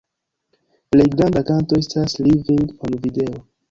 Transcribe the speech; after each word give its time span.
Plej 0.95 1.05
granda 1.13 1.45
kanto 1.51 1.81
estas 1.85 2.19
„Living 2.27 2.69
on 2.75 3.03
Video”. 3.09 3.35